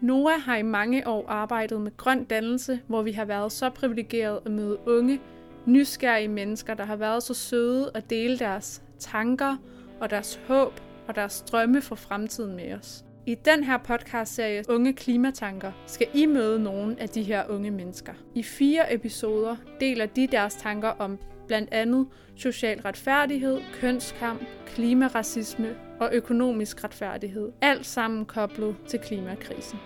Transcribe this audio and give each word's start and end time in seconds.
Noah 0.00 0.40
har 0.40 0.56
i 0.56 0.62
mange 0.62 1.08
år 1.08 1.24
arbejdet 1.28 1.80
med 1.80 1.96
grøn 1.96 2.24
dannelse, 2.24 2.80
hvor 2.86 3.02
vi 3.02 3.12
har 3.12 3.24
været 3.24 3.52
så 3.52 3.70
privilegeret 3.70 4.40
at 4.46 4.52
møde 4.52 4.78
unge, 4.86 5.20
nysgerrige 5.66 6.28
mennesker, 6.28 6.74
der 6.74 6.84
har 6.84 6.96
været 6.96 7.22
så 7.22 7.34
søde 7.34 7.90
at 7.94 8.10
dele 8.10 8.38
deres 8.38 8.84
tanker 8.98 9.56
og 10.00 10.10
deres 10.10 10.40
håb 10.48 10.72
og 11.08 11.14
deres 11.14 11.42
drømme 11.42 11.82
for 11.82 11.94
fremtiden 11.94 12.56
med 12.56 12.74
os. 12.74 13.04
I 13.26 13.34
den 13.34 13.64
her 13.64 13.78
podcast-serie 13.78 14.62
Unge 14.68 14.92
Klimatanker 14.92 15.72
skal 15.86 16.06
I 16.14 16.26
møde 16.26 16.62
nogle 16.62 16.96
af 17.00 17.08
de 17.08 17.22
her 17.22 17.44
unge 17.48 17.70
mennesker. 17.70 18.12
I 18.34 18.42
fire 18.42 18.94
episoder 18.94 19.56
deler 19.80 20.06
de 20.06 20.26
deres 20.26 20.54
tanker 20.54 20.88
om 20.88 21.18
blandt 21.46 21.72
andet 21.72 22.06
social 22.36 22.80
retfærdighed, 22.80 23.60
kønskamp, 23.80 24.42
klimaracisme 24.66 25.76
og 26.00 26.10
økonomisk 26.12 26.84
retfærdighed. 26.84 27.52
Alt 27.60 27.86
sammen 27.86 28.26
koblet 28.26 28.76
til 28.86 28.98
klimakrisen. 28.98 29.78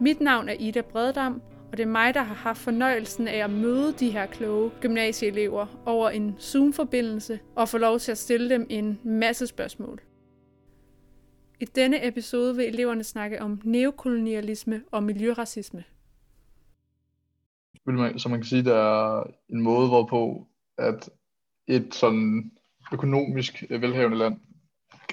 Mit 0.00 0.20
navn 0.20 0.48
er 0.48 0.54
Ida 0.58 0.80
Breddam, 0.80 1.42
og 1.72 1.78
det 1.78 1.82
er 1.82 1.90
mig, 1.90 2.14
der 2.14 2.22
har 2.22 2.34
haft 2.34 2.58
fornøjelsen 2.58 3.28
af 3.28 3.44
at 3.44 3.50
møde 3.50 3.92
de 3.92 4.10
her 4.10 4.26
kloge 4.26 4.70
gymnasieelever 4.80 5.66
over 5.86 6.10
en 6.10 6.36
Zoom-forbindelse 6.40 7.38
og 7.54 7.68
få 7.68 7.78
lov 7.78 7.98
til 7.98 8.12
at 8.12 8.18
stille 8.18 8.50
dem 8.50 8.66
en 8.68 9.00
masse 9.04 9.46
spørgsmål. 9.46 10.00
I 11.60 11.64
denne 11.64 12.06
episode 12.06 12.56
vil 12.56 12.64
eleverne 12.64 13.04
snakke 13.04 13.42
om 13.42 13.60
neokolonialisme 13.64 14.82
og 14.90 15.02
miljøracisme. 15.02 15.84
Så 18.16 18.28
man 18.28 18.38
kan 18.38 18.44
sige, 18.44 18.64
der 18.64 18.74
er 18.74 19.24
en 19.48 19.60
måde, 19.60 19.88
hvorpå 19.88 20.46
at 20.78 21.10
et 21.66 21.94
sådan 21.94 22.52
økonomisk 22.92 23.64
velhavende 23.70 24.18
land 24.18 24.36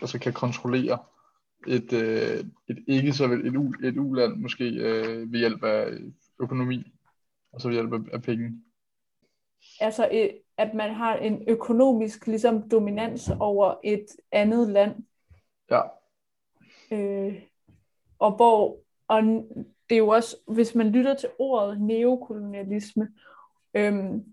altså 0.02 0.20
kan 0.20 0.34
kontrollere 0.34 1.00
et, 1.68 1.94
øh, 1.94 2.46
et 2.68 2.84
ikke 2.88 3.14
så 3.14 3.28
vel 3.28 3.48
et, 3.48 3.56
u, 3.56 3.74
et 3.84 3.98
u-land 3.98 4.36
måske 4.36 4.64
øh, 4.64 5.32
ved 5.32 5.40
hjælp 5.40 5.64
af 5.64 5.88
økonomi, 6.40 6.94
og 7.52 7.62
så 7.62 7.68
ved 7.68 7.76
hjælp 7.76 7.94
af, 7.94 8.00
af 8.14 8.22
penge. 8.22 8.62
Altså 9.80 10.32
at 10.58 10.74
man 10.74 10.94
har 10.94 11.16
en 11.16 11.44
økonomisk 11.48 12.28
ligesom 12.28 12.70
dominans 12.70 13.30
over 13.40 13.76
et 13.84 14.06
andet 14.32 14.70
land. 14.70 14.96
Ja. 15.72 15.82
Øh, 16.94 17.42
og 18.20 18.36
hvor, 18.36 18.78
og 19.08 19.24
det 19.90 19.96
er 19.96 19.98
jo 19.98 20.08
også, 20.08 20.38
hvis 20.48 20.76
man 20.76 20.90
lytter 20.90 21.14
til 21.16 21.30
ordet 21.40 21.82
neokolonialisme, 21.82 23.10
øhm, 23.74 24.24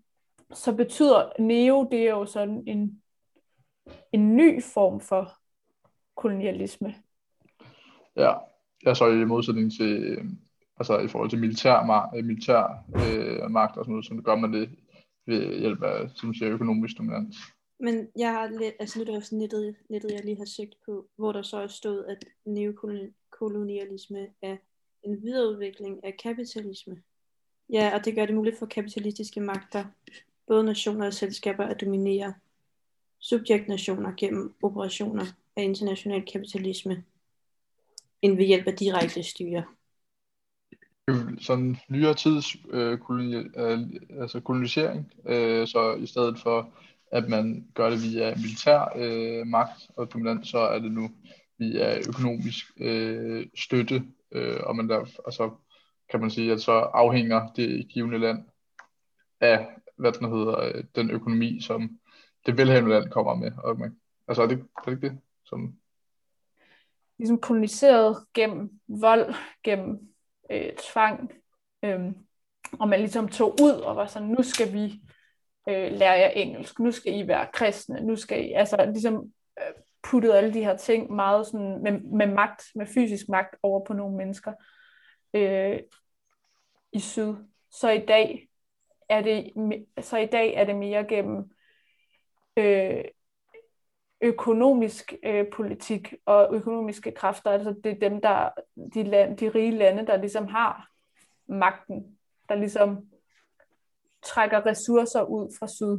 så 0.52 0.74
betyder 0.76 1.32
neo, 1.38 1.88
det 1.90 2.00
er 2.00 2.10
jo 2.10 2.26
sådan 2.26 2.62
en, 2.66 3.02
en 4.12 4.36
ny 4.36 4.62
form 4.62 5.00
for 5.00 5.32
kolonialisme. 6.16 6.94
Ja, 8.16 8.32
jeg 8.82 8.96
så 8.96 9.06
i 9.06 9.24
modsætning 9.24 9.72
til, 9.72 10.02
øhm, 10.02 10.38
altså 10.76 10.98
i 10.98 11.08
forhold 11.08 11.30
til 11.30 11.40
militær, 11.40 12.10
øh, 12.16 12.24
militær 12.24 12.84
øh, 12.94 13.50
magt 13.50 13.76
og 13.76 13.84
sådan 13.84 13.92
noget, 13.92 14.06
så 14.06 14.22
gør 14.24 14.36
man 14.36 14.52
det 14.52 14.70
ved 15.26 15.58
hjælp 15.58 15.82
af, 15.82 16.10
som 16.14 16.34
siger, 16.34 16.52
økonomisk 16.52 16.98
dominans. 16.98 17.36
Men 17.80 18.08
jeg 18.16 18.32
har 18.32 18.48
lidt, 18.48 18.74
altså 18.78 18.98
nu 18.98 19.02
er 19.02 19.06
det 19.06 19.16
også 19.16 19.34
nettet, 19.34 19.76
nettet, 19.88 20.10
jeg 20.10 20.24
lige 20.24 20.36
har 20.36 20.44
søgt 20.44 20.76
på, 20.86 21.06
hvor 21.16 21.32
der 21.32 21.42
så 21.42 21.56
er 21.56 21.66
stået, 21.66 22.04
at 22.04 22.24
neokolonialisme 22.44 24.28
er 24.42 24.56
en 25.02 25.22
videreudvikling 25.22 26.04
af 26.04 26.16
kapitalisme. 26.22 27.02
Ja, 27.72 27.94
og 27.94 28.04
det 28.04 28.14
gør 28.14 28.26
det 28.26 28.34
muligt 28.34 28.58
for 28.58 28.66
kapitalistiske 28.66 29.40
magter, 29.40 29.84
både 30.46 30.64
nationer 30.64 31.06
og 31.06 31.14
selskaber, 31.14 31.64
at 31.64 31.80
dominere 31.80 32.34
subjektnationer 33.18 34.12
gennem 34.16 34.54
operationer 34.62 35.26
af 35.56 35.62
international 35.62 36.26
kapitalisme, 36.32 37.04
end 38.22 38.36
ved 38.36 38.44
hjælp 38.44 38.66
af 38.66 38.76
direkte 38.76 39.22
styre. 39.22 39.64
Sådan 41.40 41.76
nyere 41.88 42.14
tids 42.14 42.56
øh, 42.70 42.98
koloni, 42.98 43.34
øh, 43.34 43.78
altså 44.20 44.40
kolonisering, 44.40 45.12
øh, 45.26 45.66
så 45.66 45.94
i 45.94 46.06
stedet 46.06 46.38
for 46.38 46.72
at 47.10 47.28
man 47.28 47.68
gør 47.74 47.90
det 47.90 48.02
via 48.02 48.34
militær 48.36 48.92
øh, 48.96 49.46
magt 49.46 49.90
og 49.96 50.12
dominans, 50.12 50.48
så 50.48 50.58
er 50.58 50.78
det 50.78 50.92
nu 50.92 51.10
via 51.58 51.98
økonomisk 52.08 52.66
øh, 52.76 53.46
støtte, 53.54 54.02
øh, 54.32 54.60
og 54.62 54.76
man 54.76 54.88
der, 54.88 54.98
altså, 55.26 55.50
kan 56.10 56.20
man 56.20 56.30
sige, 56.30 56.52
at 56.52 56.60
så 56.60 56.72
afhænger 56.72 57.52
det 57.56 57.88
givende 57.88 58.18
land 58.18 58.44
af, 59.40 59.68
hvad 59.96 60.12
den 60.12 60.28
hedder, 60.28 60.60
øh, 60.60 60.84
den 60.94 61.10
økonomi, 61.10 61.60
som 61.60 61.98
det 62.46 62.58
velhavende 62.58 62.90
land 62.90 63.10
kommer 63.10 63.34
med. 63.34 63.52
Og 63.64 63.78
man, 63.78 63.96
altså 64.28 64.42
er 64.42 64.46
det, 64.46 64.58
er 64.58 64.82
det 64.84 64.92
ikke 64.92 65.08
det? 65.08 65.18
Som... 65.44 65.74
Ligesom 67.18 67.38
koloniseret 67.38 68.16
gennem 68.34 68.70
vold, 68.88 69.34
gennem 69.64 69.98
øh, 70.50 70.72
tvang, 70.92 71.32
øh, 71.84 72.00
og 72.72 72.88
man 72.88 73.00
ligesom 73.00 73.28
tog 73.28 73.56
ud 73.62 73.72
og 73.72 73.96
var 73.96 74.06
sådan, 74.06 74.28
nu 74.28 74.42
skal 74.42 74.72
vi 74.72 75.00
øh, 75.68 75.92
lærer 75.92 76.16
jeg 76.16 76.32
engelsk, 76.36 76.78
nu 76.78 76.90
skal 76.90 77.14
I 77.14 77.28
være 77.28 77.46
kristne, 77.52 78.00
nu 78.00 78.16
skal 78.16 78.44
I, 78.44 78.52
altså 78.52 78.90
ligesom 78.92 79.32
øh, 79.58 79.74
puttet 80.02 80.32
alle 80.32 80.54
de 80.54 80.64
her 80.64 80.76
ting 80.76 81.12
meget 81.12 81.46
sådan 81.46 81.82
med, 81.82 82.00
med 82.00 82.26
magt, 82.26 82.62
med 82.74 82.86
fysisk 82.86 83.28
magt 83.28 83.56
over 83.62 83.84
på 83.84 83.92
nogle 83.92 84.16
mennesker 84.16 84.52
øh, 85.34 85.80
i 86.92 86.98
syd. 86.98 87.34
Så 87.70 87.90
i 87.90 88.06
dag 88.06 88.48
er 89.08 89.22
det, 89.22 89.52
så 90.00 90.16
i 90.18 90.26
dag 90.26 90.54
er 90.54 90.64
det 90.64 90.76
mere 90.76 91.04
gennem 91.04 91.50
øh, 92.56 93.04
økonomisk 94.20 95.14
øh, 95.22 95.46
politik 95.52 96.14
og 96.26 96.54
økonomiske 96.54 97.10
kræfter. 97.10 97.50
Altså 97.50 97.74
det 97.84 97.92
er 97.92 98.08
dem, 98.08 98.20
der, 98.20 98.50
de, 98.94 99.02
land, 99.02 99.36
de 99.36 99.48
rige 99.48 99.70
lande, 99.70 100.06
der 100.06 100.16
ligesom 100.16 100.46
har 100.46 100.90
magten, 101.46 102.18
der 102.48 102.54
ligesom 102.54 103.09
trækker 104.22 104.66
ressourcer 104.66 105.22
ud 105.22 105.56
fra 105.58 105.66
syd 105.68 105.98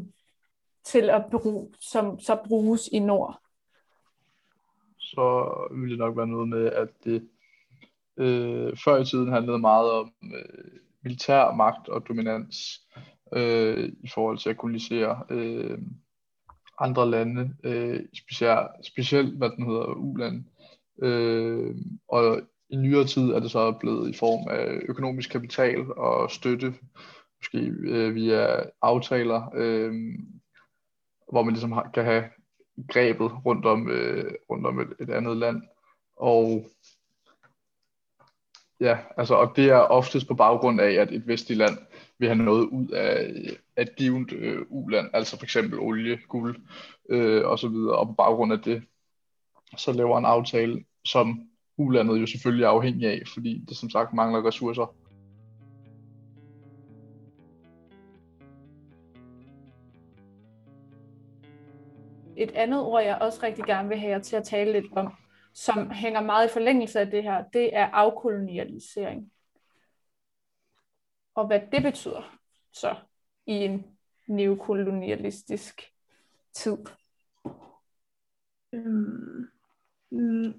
til 0.83 1.09
at 1.09 1.25
bruge, 1.31 1.73
som 1.79 2.19
så 2.19 2.37
bruges 2.47 2.89
i 2.91 2.99
nord. 2.99 3.41
Så 4.99 5.53
vil 5.71 5.89
det 5.89 5.97
nok 5.97 6.17
være 6.17 6.27
noget 6.27 6.47
med, 6.49 6.65
at 6.65 6.89
det 7.03 7.29
øh, 8.17 8.77
før 8.83 8.97
i 8.97 9.05
tiden 9.05 9.31
handlede 9.31 9.59
meget 9.59 9.91
om 9.91 10.13
øh, 10.23 10.81
militær 11.03 11.51
magt 11.51 11.89
og 11.89 12.07
dominans 12.07 12.57
øh, 13.33 13.91
i 14.03 14.09
forhold 14.13 14.37
til 14.37 14.49
at 14.49 14.57
kolonisere 14.57 15.23
øh, 15.29 15.77
andre 16.79 17.09
lande, 17.09 17.55
øh, 17.63 17.99
specielt, 18.13 18.67
specielt 18.83 19.37
hvad 19.37 19.49
den 19.49 19.65
hedder, 19.65 19.93
uland. 19.93 20.45
Øh, 21.01 21.75
og 22.07 22.41
i 22.69 22.75
nyere 22.75 23.05
tid 23.05 23.29
er 23.29 23.39
det 23.39 23.51
så 23.51 23.71
blevet 23.71 24.09
i 24.09 24.17
form 24.17 24.47
af 24.49 24.79
økonomisk 24.89 25.29
kapital 25.29 25.91
og 25.97 26.31
støtte 26.31 26.73
måske 27.41 27.57
øh, 27.67 28.15
via 28.15 28.63
aftaler, 28.81 29.51
øh, 29.55 29.93
hvor 31.31 31.43
man 31.43 31.53
ligesom 31.53 31.71
har, 31.71 31.89
kan 31.93 32.05
have 32.05 32.23
grebet 32.89 33.45
rundt 33.45 33.65
om, 33.65 33.89
øh, 33.89 34.31
rundt 34.49 34.67
om 34.67 34.79
et, 34.79 34.93
et 34.99 35.09
andet 35.09 35.37
land. 35.37 35.61
Og 36.15 36.69
ja, 38.79 38.97
altså, 39.17 39.35
og 39.35 39.53
det 39.55 39.69
er 39.69 39.77
oftest 39.77 40.27
på 40.27 40.33
baggrund 40.33 40.81
af, 40.81 40.91
at 40.91 41.11
et 41.11 41.27
vestligt 41.27 41.57
land 41.57 41.77
vil 42.17 42.29
have 42.29 42.43
noget 42.43 42.65
ud 42.65 42.87
af, 42.87 43.33
et 43.77 43.95
givet 43.95 44.33
øh, 44.33 44.61
uland, 44.69 45.09
altså 45.13 45.37
for 45.37 45.43
eksempel 45.43 45.79
olie, 45.79 46.19
guld 46.27 46.55
øh, 47.09 47.45
og 47.45 47.59
så 47.59 47.67
videre, 47.67 47.95
og 47.95 48.07
på 48.07 48.13
baggrund 48.13 48.53
af 48.53 48.59
det, 48.59 48.83
så 49.77 49.91
laver 49.91 50.17
en 50.17 50.25
aftale, 50.25 50.85
som 51.05 51.49
ulandet 51.77 52.21
jo 52.21 52.25
selvfølgelig 52.25 52.63
er 52.63 52.69
afhængig 52.69 53.07
af, 53.07 53.21
fordi 53.33 53.65
det 53.69 53.77
som 53.77 53.89
sagt 53.89 54.13
mangler 54.13 54.47
ressourcer. 54.47 54.95
Et 62.41 62.51
andet 62.51 62.79
ord, 62.79 63.03
jeg 63.03 63.17
også 63.21 63.39
rigtig 63.43 63.63
gerne 63.63 63.89
vil 63.89 63.99
have 63.99 64.11
jer 64.11 64.19
til 64.19 64.35
at 64.35 64.43
tale 64.43 64.71
lidt 64.71 64.93
om, 64.93 65.13
som 65.53 65.91
hænger 65.91 66.21
meget 66.21 66.49
i 66.49 66.53
forlængelse 66.53 66.99
af 66.99 67.07
det 67.07 67.23
her, 67.23 67.43
det 67.53 67.75
er 67.75 67.85
afkolonialisering. 67.85 69.31
Og 71.35 71.47
hvad 71.47 71.61
det 71.71 71.83
betyder 71.83 72.37
så 72.73 72.95
i 73.45 73.51
en 73.51 73.85
neokolonialistisk 74.27 75.81
tid. 76.53 76.77
Øhm, 78.73 79.47
mm, 80.11 80.53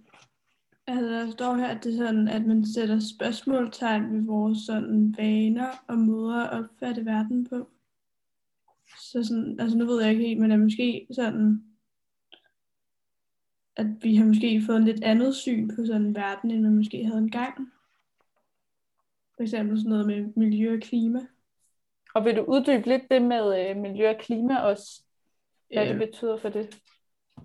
altså 0.87 1.07
der 1.07 1.31
står 1.31 1.55
her, 1.55 1.69
at 1.69 1.85
det 1.85 1.93
er 1.93 1.97
sådan, 1.97 2.29
at 2.29 2.47
man 2.47 2.67
sætter 2.67 3.01
spørgsmålstegn 3.17 4.15
ved 4.15 4.27
vores 4.27 4.59
sådan 4.59 5.15
vaner 5.19 5.85
og 5.89 5.99
måder 5.99 6.45
at 6.45 6.65
opfatte 6.65 7.05
verden 7.05 7.47
på. 7.49 7.69
Så 8.99 9.25
sådan, 9.25 9.61
altså 9.61 9.79
nu 9.79 9.87
ved 9.87 10.03
jeg 10.03 10.11
ikke 10.11 10.27
helt, 10.27 10.41
men 10.41 10.53
er 10.53 10.57
måske 10.57 11.07
sådan, 11.11 11.72
at 13.77 13.87
vi 14.03 14.17
har 14.17 14.25
måske 14.25 14.63
fået 14.67 14.77
en 14.77 14.85
lidt 14.85 15.05
andet 15.05 15.35
syn 15.35 15.69
på 15.69 15.87
sådan 15.87 16.03
en 16.03 16.15
verden, 16.15 16.51
end 16.51 16.63
man 16.63 16.77
måske 16.77 17.05
havde 17.05 17.19
engang. 17.19 17.73
For 19.37 19.43
eksempel 19.43 19.79
sådan 19.79 19.91
noget 19.91 20.07
med 20.07 20.33
miljø 20.37 20.75
og 20.75 20.81
klima. 20.81 21.21
Og 22.15 22.25
vil 22.25 22.37
du 22.37 22.43
uddybe 22.43 22.89
lidt 22.89 23.03
det 23.11 23.23
med 23.23 23.71
øh, 23.71 23.77
miljø 23.77 24.11
og 24.11 24.19
klima 24.21 24.57
også? 24.57 25.03
Hvad 25.73 25.87
det 25.87 25.95
Øh, 25.95 25.99
betyder 25.99 26.37
for 26.37 26.49
det? 26.49 26.81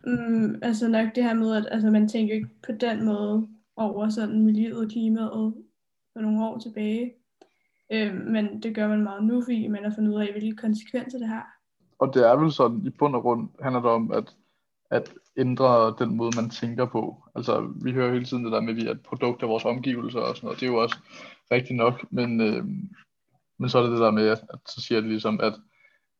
Mm, 0.05 0.59
altså 0.61 0.87
nok 0.87 1.15
det 1.15 1.23
her 1.23 1.33
med, 1.33 1.55
at 1.55 1.67
altså, 1.71 1.89
man 1.89 2.07
tænker 2.07 2.35
ikke 2.35 2.49
på 2.65 2.71
den 2.71 3.05
måde 3.05 3.47
over 3.75 4.09
sådan 4.09 4.41
miljøet 4.41 4.77
og 4.77 4.89
klimaet 4.89 5.53
for 6.13 6.21
nogle 6.21 6.45
år 6.45 6.59
tilbage. 6.59 7.13
Øh, 7.91 8.13
men 8.13 8.63
det 8.63 8.75
gør 8.75 8.87
man 8.87 9.03
meget 9.03 9.23
nu, 9.23 9.41
fordi 9.41 9.67
man 9.67 9.83
har 9.83 9.93
fundet 9.95 10.13
ud 10.13 10.21
af, 10.21 10.31
hvilke 10.31 10.57
konsekvenser 10.57 11.17
det 11.17 11.27
har. 11.27 11.59
Og 11.99 12.13
det 12.13 12.27
er 12.27 12.35
vel 12.35 12.51
sådan, 12.51 12.81
i 12.85 12.89
bund 12.89 13.15
og 13.15 13.21
grund 13.21 13.49
handler 13.61 13.81
det 13.81 13.91
om, 13.91 14.11
at, 14.11 14.35
at 14.91 15.13
ændre 15.37 15.95
den 15.99 16.15
måde, 16.15 16.31
man 16.41 16.49
tænker 16.49 16.85
på. 16.85 17.23
Altså, 17.35 17.73
vi 17.83 17.91
hører 17.91 18.13
hele 18.13 18.25
tiden 18.25 18.43
det 18.43 18.51
der 18.51 18.61
med, 18.61 18.69
at 18.69 18.75
vi 18.75 18.87
er 18.87 18.91
et 18.91 19.01
produkt 19.01 19.43
af 19.43 19.49
vores 19.49 19.65
omgivelser 19.65 20.19
og 20.19 20.35
sådan 20.35 20.47
noget. 20.47 20.59
Det 20.59 20.65
er 20.65 20.71
jo 20.71 20.77
også 20.77 20.97
rigtigt 21.51 21.77
nok, 21.77 22.05
men, 22.11 22.41
øh, 22.41 22.65
men 23.59 23.69
så 23.69 23.77
er 23.77 23.81
det 23.83 23.91
det 23.91 23.99
der 23.99 24.11
med, 24.11 24.27
at, 24.27 24.41
at 24.53 24.59
så 24.65 24.81
siger 24.81 25.01
det 25.01 25.09
ligesom, 25.09 25.39
at 25.39 25.53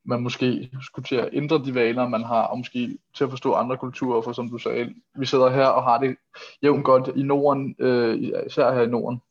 man 0.05 0.21
måske 0.21 0.69
skulle 0.81 1.05
til 1.05 1.15
at 1.15 1.29
ændre 1.33 1.65
de 1.65 1.75
vaner, 1.75 2.07
man 2.07 2.23
har, 2.23 2.43
og 2.43 2.57
måske 2.57 2.97
til 3.15 3.23
at 3.23 3.29
forstå 3.29 3.53
andre 3.53 3.77
kulturer, 3.77 4.21
for 4.21 4.31
som 4.31 4.49
du 4.49 4.57
sagde, 4.57 4.93
vi 5.15 5.25
sidder 5.25 5.49
her 5.49 5.65
og 5.65 5.83
har 5.83 5.97
det 5.97 6.15
jævnt 6.63 6.85
godt 6.85 7.09
i 7.15 7.23
Norden, 7.23 7.75
øh, 7.79 8.31
især 8.47 8.73
her 8.73 8.81
i 8.81 8.87
Norden, 8.87 9.21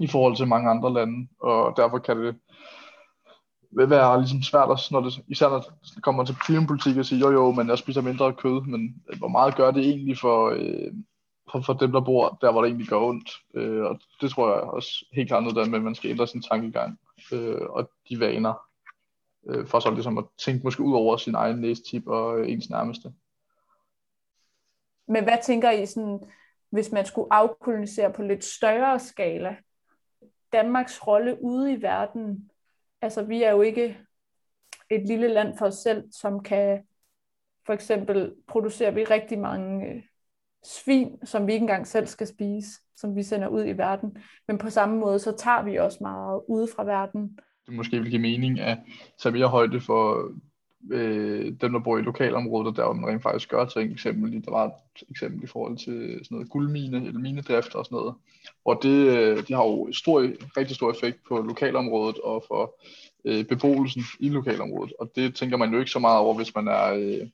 i 0.00 0.06
forhold 0.06 0.36
til 0.36 0.48
mange 0.48 0.70
andre 0.70 0.92
lande, 0.92 1.28
og 1.40 1.74
derfor 1.76 1.98
kan 1.98 2.16
det 2.16 2.36
være 3.72 4.20
ligesom 4.20 4.42
svært, 4.42 4.68
også, 4.68 4.88
når 4.94 5.00
det, 5.00 5.20
især 5.28 5.48
når 5.48 5.58
det 5.94 6.02
kommer 6.02 6.24
til 6.24 6.34
klimapolitik, 6.34 6.96
og 6.96 7.04
sige, 7.04 7.20
jo 7.20 7.30
jo, 7.30 7.50
men 7.52 7.68
jeg 7.68 7.78
spiser 7.78 8.00
mindre 8.00 8.32
kød, 8.32 8.66
men 8.66 9.02
øh, 9.12 9.18
hvor 9.18 9.28
meget 9.28 9.56
gør 9.56 9.70
det 9.70 9.82
egentlig 9.84 10.18
for, 10.18 10.50
øh, 10.50 10.92
for, 11.52 11.60
for 11.60 11.72
dem, 11.72 11.92
der 11.92 12.00
bor 12.00 12.38
der, 12.40 12.52
hvor 12.52 12.62
det 12.62 12.68
egentlig 12.68 12.88
gør 12.88 13.00
ondt? 13.00 13.30
Øh, 13.54 13.84
og 13.84 14.00
det 14.20 14.30
tror 14.30 14.54
jeg 14.54 14.62
også 14.62 15.06
helt 15.12 15.28
klart 15.28 15.42
noget 15.42 15.56
der 15.56 15.66
med, 15.66 15.78
at 15.78 15.84
man 15.84 15.94
skal 15.94 16.10
ændre 16.10 16.26
sin 16.26 16.42
tankegang 16.42 16.98
øh, 17.32 17.60
og 17.60 17.90
de 18.08 18.20
vaner, 18.20 18.54
øh, 19.46 19.66
for 19.66 19.80
så 19.80 19.90
ligesom 19.90 20.18
at 20.18 20.24
tænke 20.44 20.64
måske 20.64 20.82
ud 20.82 20.94
over 20.94 21.16
sin 21.16 21.34
egen 21.34 21.56
næstip 21.56 22.06
og 22.06 22.40
øh, 22.40 22.52
ens 22.52 22.70
nærmeste. 22.70 23.12
Men 25.08 25.24
hvad 25.24 25.38
tænker 25.44 25.70
I, 25.70 25.86
sådan, 25.86 26.20
hvis 26.70 26.92
man 26.92 27.06
skulle 27.06 27.32
afkolonisere 27.32 28.12
på 28.12 28.22
lidt 28.22 28.44
større 28.44 29.00
skala? 29.00 29.56
Danmarks 30.52 31.06
rolle 31.06 31.38
ude 31.42 31.72
i 31.72 31.82
verden, 31.82 32.50
altså 33.02 33.22
vi 33.22 33.42
er 33.42 33.50
jo 33.50 33.62
ikke 33.62 33.98
et 34.90 35.06
lille 35.06 35.28
land 35.28 35.58
for 35.58 35.66
os 35.66 35.74
selv, 35.74 36.04
som 36.12 36.42
kan, 36.42 36.82
for 37.66 37.72
eksempel 37.72 38.32
producerer 38.48 38.90
vi 38.90 39.04
rigtig 39.04 39.38
mange 39.38 39.86
øh, 39.86 40.02
svin, 40.64 41.26
som 41.26 41.46
vi 41.46 41.52
ikke 41.52 41.64
engang 41.64 41.86
selv 41.86 42.06
skal 42.06 42.26
spise, 42.26 42.70
som 42.96 43.16
vi 43.16 43.22
sender 43.22 43.48
ud 43.48 43.64
i 43.64 43.72
verden. 43.72 44.16
Men 44.48 44.58
på 44.58 44.70
samme 44.70 44.98
måde, 44.98 45.18
så 45.18 45.36
tager 45.36 45.62
vi 45.62 45.76
også 45.76 45.98
meget 46.00 46.42
ude 46.48 46.68
fra 46.76 46.84
verden. 46.84 47.38
Det 47.66 47.74
måske 47.74 47.98
vil 47.98 48.10
give 48.10 48.22
mening 48.22 48.60
at 48.60 48.78
tage 49.22 49.32
mere 49.32 49.48
højde 49.48 49.80
for 49.80 50.32
øh, 50.90 51.52
dem, 51.60 51.72
der 51.72 51.78
bor 51.78 51.98
i 51.98 52.02
lokalområdet, 52.02 52.68
og 52.68 52.76
der 52.76 52.84
hvor 52.84 52.92
man 52.92 53.10
rent 53.10 53.22
faktisk 53.22 53.48
gør 53.48 53.64
ting. 53.64 53.92
Eksempel, 53.92 54.44
der 54.44 54.50
var 54.50 54.66
et 54.66 55.02
eksempel 55.10 55.44
i 55.44 55.46
forhold 55.46 55.76
til 55.76 56.20
sådan 56.24 56.34
noget 56.34 56.50
guldmine 56.50 57.06
eller 57.06 57.20
minedrift 57.20 57.74
og 57.74 57.84
sådan 57.84 57.96
noget. 57.96 58.14
Og 58.64 58.80
det, 58.82 59.18
øh, 59.18 59.36
det 59.36 59.56
har 59.56 59.64
jo 59.64 59.92
stor, 59.92 60.20
rigtig 60.56 60.76
stor 60.76 60.90
effekt 60.90 61.18
på 61.28 61.38
lokalområdet 61.38 62.18
og 62.18 62.44
for 62.48 62.74
øh, 63.24 63.44
beboelsen 63.44 64.02
i 64.20 64.28
lokalområdet. 64.28 64.92
Og 64.98 65.12
det 65.16 65.34
tænker 65.34 65.56
man 65.56 65.72
jo 65.72 65.78
ikke 65.78 65.90
så 65.90 65.98
meget 65.98 66.18
over, 66.18 66.34
hvis 66.34 66.54
man 66.54 66.68
er 66.68 66.92
øh, 66.92 67.28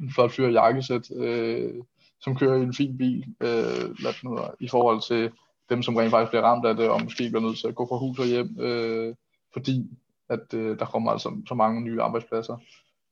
en 0.00 0.12
flot 0.14 0.32
fyr 0.32 0.48
i 0.48 0.52
jakkesæt, 0.52 1.10
øh, 1.16 1.74
som 2.20 2.36
kører 2.36 2.56
i 2.56 2.62
en 2.62 2.74
fin 2.74 2.98
bil, 2.98 3.24
øh, 3.40 3.90
hvad 4.00 4.12
den 4.22 4.30
hedder, 4.30 4.54
i 4.60 4.68
forhold 4.68 5.08
til 5.08 5.30
dem, 5.70 5.82
som 5.82 5.96
rent 5.96 6.10
faktisk 6.10 6.30
bliver 6.30 6.44
ramt 6.44 6.66
af 6.66 6.76
det, 6.76 6.88
og 6.88 7.02
måske 7.02 7.28
bliver 7.30 7.42
nødt 7.42 7.58
til 7.58 7.68
at 7.68 7.74
gå 7.74 7.86
fra 7.88 7.98
hus 7.98 8.18
og 8.18 8.26
hjem, 8.26 8.60
øh, 8.60 9.14
fordi 9.52 9.90
at 10.28 10.54
øh, 10.54 10.78
der 10.78 10.86
kommer 10.86 11.10
altså 11.10 11.42
så 11.48 11.54
mange 11.54 11.80
nye 11.80 12.02
arbejdspladser. 12.02 12.56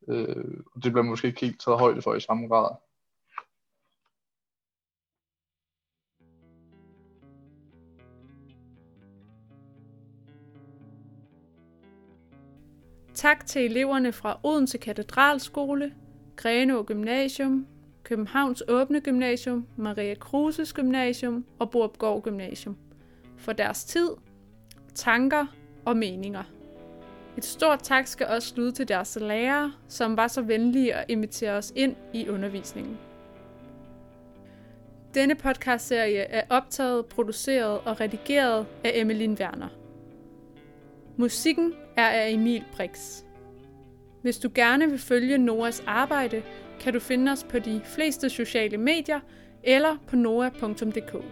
Øh, 0.08 0.54
og 0.74 0.84
det 0.84 0.92
bliver 0.92 1.02
måske 1.02 1.28
ikke 1.28 1.40
helt 1.40 1.60
taget 1.60 1.80
højde 1.80 2.02
for 2.02 2.14
i 2.14 2.20
samme 2.20 2.48
grad. 2.48 2.76
Tak 13.14 13.46
til 13.46 13.64
eleverne 13.64 14.12
fra 14.12 14.40
Odense 14.42 14.78
Katedralskole, 14.78 15.94
Grenå 16.36 16.82
Gymnasium, 16.82 17.66
Københavns 18.02 18.62
Åbne 18.68 19.00
Gymnasium, 19.00 19.66
Maria 19.76 20.14
Kruses 20.14 20.72
Gymnasium 20.72 21.46
og 21.58 21.70
Borupgård 21.70 22.22
Gymnasium 22.22 22.76
for 23.36 23.52
deres 23.52 23.84
tid, 23.84 24.08
tanker 24.94 25.46
og 25.84 25.96
meninger. 25.96 26.53
Et 27.36 27.44
stort 27.44 27.82
tak 27.82 28.06
skal 28.06 28.26
også 28.26 28.52
lyde 28.56 28.72
til 28.72 28.88
deres 28.88 29.18
lærere, 29.20 29.72
som 29.88 30.16
var 30.16 30.28
så 30.28 30.42
venlige 30.42 30.94
at 30.94 31.04
invitere 31.08 31.52
os 31.52 31.72
ind 31.76 31.96
i 32.12 32.28
undervisningen. 32.28 32.98
Denne 35.14 35.34
podcastserie 35.34 36.18
er 36.18 36.42
optaget, 36.50 37.06
produceret 37.06 37.80
og 37.84 38.00
redigeret 38.00 38.66
af 38.84 38.90
Emmeline 38.94 39.36
Werner. 39.40 39.68
Musikken 41.16 41.72
er 41.96 42.08
af 42.08 42.30
Emil 42.30 42.64
Brix. 42.76 43.22
Hvis 44.22 44.38
du 44.38 44.50
gerne 44.54 44.90
vil 44.90 44.98
følge 44.98 45.38
Noas 45.38 45.82
arbejde, 45.86 46.42
kan 46.80 46.92
du 46.92 47.00
finde 47.00 47.32
os 47.32 47.44
på 47.44 47.58
de 47.58 47.80
fleste 47.84 48.30
sociale 48.30 48.78
medier 48.78 49.20
eller 49.62 49.96
på 50.06 50.16
noa.dk. 50.16 51.24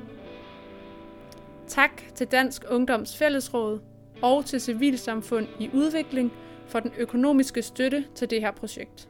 Tak 1.67 2.03
til 2.15 2.27
Dansk 2.27 2.65
Ungdoms 2.71 3.17
Fællesråd 3.17 3.81
og 4.23 4.45
til 4.45 4.61
Civilsamfund 4.61 5.47
i 5.61 5.71
Udvikling 5.75 6.33
for 6.67 6.81
den 6.81 6.93
økonomiske 6.99 7.63
støtte 7.63 8.05
til 8.15 8.31
det 8.31 8.41
her 8.41 8.51
projekt. 8.51 9.09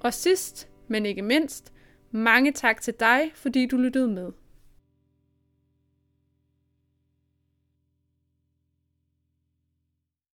Og 0.00 0.14
sidst, 0.14 0.68
men 0.88 1.06
ikke 1.06 1.22
mindst, 1.22 1.72
mange 2.10 2.52
tak 2.52 2.80
til 2.80 2.94
dig, 3.00 3.30
fordi 3.34 3.66
du 3.66 3.76
lyttede 3.76 4.08
med. 4.08 4.32